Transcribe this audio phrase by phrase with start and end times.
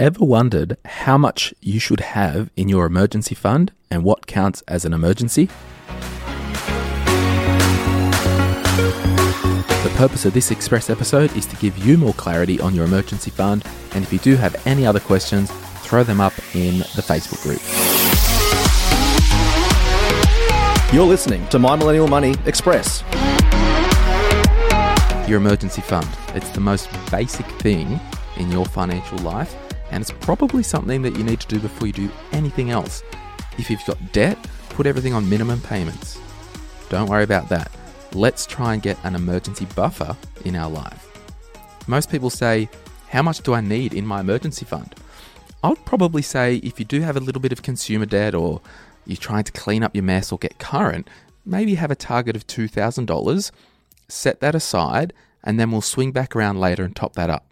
[0.00, 4.86] Ever wondered how much you should have in your emergency fund and what counts as
[4.86, 5.50] an emergency?
[9.84, 13.30] The purpose of this Express episode is to give you more clarity on your emergency
[13.30, 15.50] fund, and if you do have any other questions,
[15.82, 17.60] throw them up in the Facebook group.
[20.94, 23.04] You're listening to My Millennial Money Express.
[25.28, 26.08] Your emergency fund.
[26.34, 28.00] It's the most basic thing
[28.38, 29.54] in your financial life,
[29.90, 33.02] and it's probably something that you need to do before you do anything else.
[33.58, 34.38] If you've got debt,
[34.70, 36.18] put everything on minimum payments.
[36.88, 37.70] Don't worry about that.
[38.12, 41.06] Let's try and get an emergency buffer in our life.
[41.86, 42.68] Most people say,
[43.08, 44.94] How much do I need in my emergency fund?
[45.62, 48.60] I would probably say if you do have a little bit of consumer debt or
[49.06, 51.08] you're trying to clean up your mess or get current,
[51.44, 53.50] maybe have a target of $2,000,
[54.08, 55.12] set that aside,
[55.44, 57.44] and then we'll swing back around later and top that up.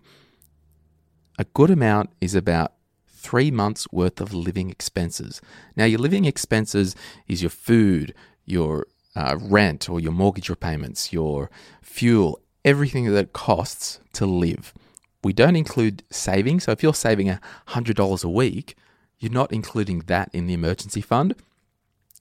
[1.39, 2.73] A good amount is about
[3.07, 5.41] three months worth of living expenses.
[5.77, 6.97] Now, your living expenses
[7.29, 8.13] is your food,
[8.45, 14.75] your uh, rent or your mortgage repayments, your fuel, everything that it costs to live.
[15.23, 16.65] We don't include savings.
[16.65, 17.29] So if you're saving
[17.69, 18.77] $100 a week,
[19.19, 21.35] you're not including that in the emergency fund.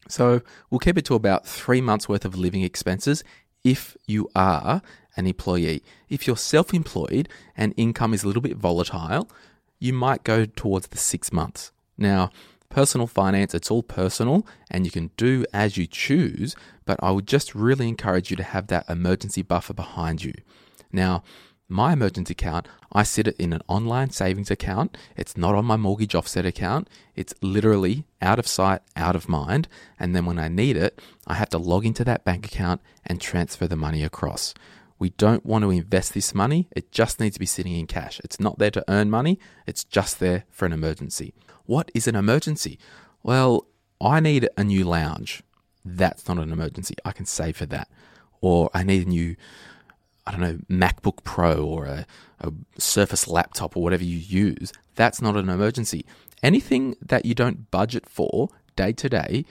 [0.10, 3.24] So we'll keep it to about three months worth of living expenses
[3.68, 4.82] if you are
[5.18, 5.84] an employee.
[6.08, 9.30] If you're self employed and income is a little bit volatile,
[9.78, 11.72] you might go towards the six months.
[11.98, 12.32] Now,
[12.70, 16.56] personal finance, it's all personal and you can do as you choose,
[16.86, 20.34] but I would just really encourage you to have that emergency buffer behind you.
[20.90, 21.24] Now,
[21.70, 24.98] my emergency account, I sit it in an online savings account.
[25.16, 26.90] It's not on my mortgage offset account.
[27.16, 29.68] It's literally out of sight, out of mind.
[30.00, 33.20] And then when I need it, I have to log into that bank account and
[33.20, 34.54] transfer the money across.
[35.00, 36.68] We don't want to invest this money.
[36.72, 38.20] It just needs to be sitting in cash.
[38.24, 41.34] It's not there to earn money, it's just there for an emergency.
[41.66, 42.80] What is an emergency?
[43.22, 43.68] Well,
[44.00, 45.44] I need a new lounge.
[45.84, 46.96] That's not an emergency.
[47.04, 47.90] I can save for that.
[48.42, 49.36] Or I need a new
[50.28, 52.06] I don't know, MacBook Pro or a,
[52.42, 56.06] a Surface laptop or whatever you use, that's not an emergency.
[56.44, 59.46] Anything that you don't budget for day to day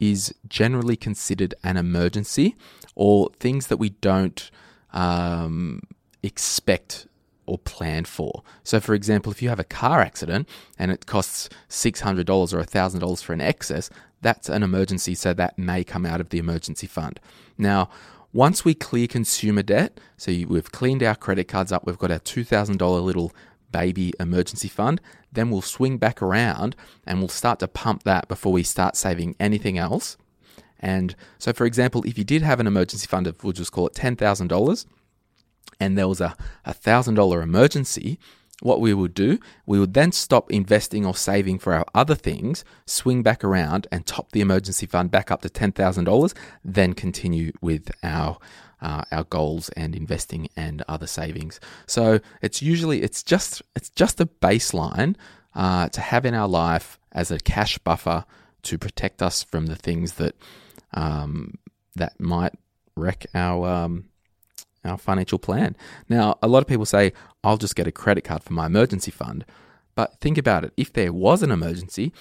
[0.00, 2.56] is generally considered an emergency
[2.94, 4.50] or things that we don't
[4.92, 5.80] um,
[6.22, 7.06] expect
[7.46, 8.42] or plan for.
[8.64, 10.48] So, for example, if you have a car accident
[10.78, 13.88] and it costs $600 or $1,000 for an excess,
[14.20, 17.20] that's an emergency, so that may come out of the emergency fund.
[17.56, 17.88] Now,
[18.32, 22.18] once we clear consumer debt, so we've cleaned our credit cards up, we've got our
[22.18, 23.32] $2,000 little
[23.72, 25.00] baby emergency fund,
[25.32, 26.76] then we'll swing back around
[27.06, 30.16] and we'll start to pump that before we start saving anything else.
[30.78, 33.86] And so, for example, if you did have an emergency fund of, we'll just call
[33.86, 34.86] it $10,000,
[35.80, 36.36] and there was a
[36.66, 38.18] $1,000 emergency,
[38.62, 42.64] what we would do, we would then stop investing or saving for our other things,
[42.86, 46.34] swing back around and top the emergency fund back up to $10,000,
[46.64, 48.38] then continue with our
[48.80, 51.58] uh, our goals and investing and other savings.
[51.86, 55.16] So it's usually it's just it's just a baseline
[55.54, 58.24] uh, to have in our life as a cash buffer
[58.62, 60.34] to protect us from the things that
[60.92, 61.54] um,
[61.94, 62.54] that might
[62.96, 64.04] wreck our um,
[64.86, 65.76] our financial plan.
[66.08, 67.12] Now, a lot of people say,
[67.44, 69.44] I'll just get a credit card for my emergency fund.
[69.94, 72.12] But think about it if there was an emergency,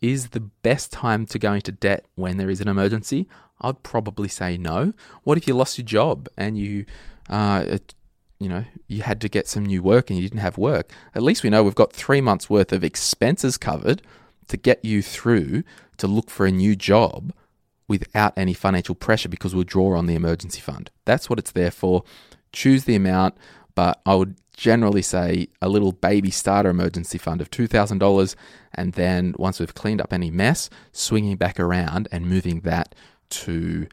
[0.00, 3.28] is the best time to go into debt when there is an emergency?
[3.60, 4.92] I'd probably say no.
[5.22, 6.84] What if you lost your job and you,
[7.30, 7.94] uh, it,
[8.38, 10.92] you know, you had to get some new work and you didn't have work?
[11.14, 14.02] At least we know we've got three months worth of expenses covered
[14.48, 15.64] to get you through
[15.96, 17.32] to look for a new job
[17.88, 20.90] without any financial pressure because we'll draw on the emergency fund.
[21.04, 22.04] That's what it's there for.
[22.52, 23.36] Choose the amount,
[23.74, 28.36] but I would generally say a little baby starter emergency fund of $2,000.
[28.74, 32.94] And then once we've cleaned up any mess, swinging back around and moving that
[33.30, 33.86] to,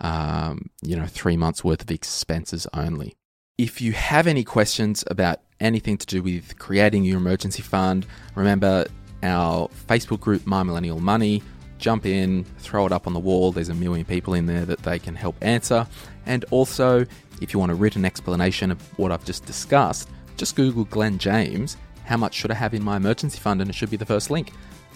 [0.00, 3.14] um, you know, three months worth of expenses only.
[3.58, 8.86] If you have any questions about anything to do with creating your emergency fund, remember
[9.22, 11.42] our Facebook group, My Millennial Money
[11.84, 13.52] jump in, throw it up on the wall.
[13.52, 15.86] There's a million people in there that they can help answer.
[16.24, 17.04] And also,
[17.42, 20.08] if you want a written explanation of what I've just discussed,
[20.38, 21.76] just Google Glen James.
[22.04, 23.60] How much should I have in my emergency fund?
[23.60, 24.52] And it should be the first link.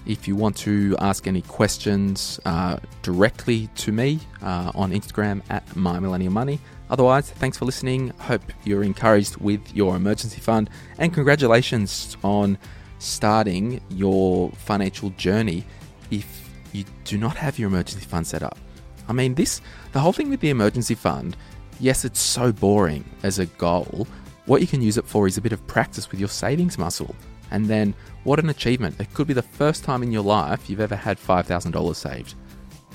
[0.06, 5.76] If you want to ask any questions uh, directly to me uh, on Instagram at
[5.76, 6.58] my millennial money.
[6.88, 8.14] Otherwise, thanks for listening.
[8.18, 12.56] Hope you're encouraged with your emergency fund, and congratulations on
[12.98, 15.64] starting your financial journey.
[16.10, 18.58] If you do not have your emergency fund set up,
[19.08, 19.60] I mean, this
[19.92, 21.36] the whole thing with the emergency fund.
[21.80, 24.06] Yes, it's so boring as a goal.
[24.46, 27.14] What you can use it for is a bit of practice with your savings muscle.
[27.50, 27.94] And then,
[28.24, 29.00] what an achievement!
[29.00, 32.34] It could be the first time in your life you've ever had $5,000 saved.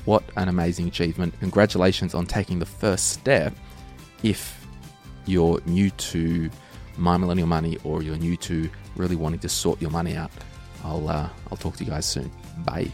[0.06, 1.34] What an amazing achievement.
[1.40, 3.54] Congratulations on taking the first step
[4.22, 4.68] if
[5.26, 6.50] you're new to
[6.98, 10.32] My Millennial Money or you're new to really wanting to sort your money out.
[10.84, 12.30] I'll, uh, I'll talk to you guys soon.
[12.66, 12.92] Bye.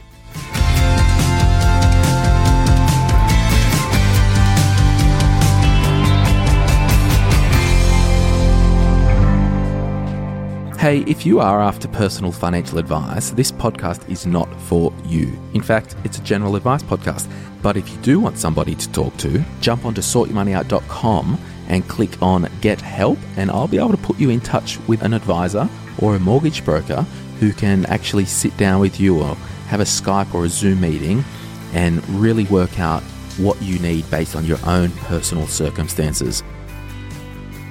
[10.80, 15.38] Hey, if you are after personal financial advice, this podcast is not for you.
[15.54, 17.30] In fact, it's a general advice podcast.
[17.62, 21.38] But if you do want somebody to talk to, jump onto sortyourmoneyout.com
[21.68, 25.02] and click on Get Help, and I'll be able to put you in touch with
[25.02, 25.68] an advisor
[25.98, 27.02] or a mortgage broker
[27.42, 29.36] who can actually sit down with you or
[29.68, 31.26] have a Skype or a Zoom meeting
[31.74, 33.04] and really work out
[33.36, 36.42] what you need based on your own personal circumstances.